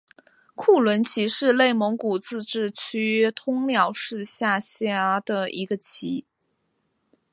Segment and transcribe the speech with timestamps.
[0.55, 6.25] 库伦旗是内蒙古自治区通辽市下辖的一个旗。